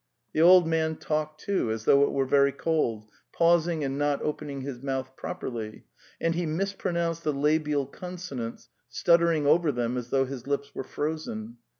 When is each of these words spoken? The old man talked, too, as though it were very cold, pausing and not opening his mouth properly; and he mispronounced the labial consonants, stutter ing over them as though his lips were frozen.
The 0.33 0.41
old 0.41 0.65
man 0.65 0.95
talked, 0.95 1.41
too, 1.41 1.69
as 1.71 1.85
though 1.85 2.01
it 2.01 2.11
were 2.11 2.25
very 2.25 2.51
cold, 2.51 3.05
pausing 3.31 3.83
and 3.83 3.99
not 3.99 4.19
opening 4.23 4.61
his 4.61 4.81
mouth 4.81 5.15
properly; 5.15 5.85
and 6.19 6.33
he 6.33 6.47
mispronounced 6.47 7.23
the 7.23 7.31
labial 7.31 7.85
consonants, 7.85 8.69
stutter 8.89 9.31
ing 9.31 9.45
over 9.45 9.71
them 9.71 9.97
as 9.97 10.09
though 10.09 10.25
his 10.25 10.47
lips 10.47 10.73
were 10.73 10.83
frozen. 10.83 11.57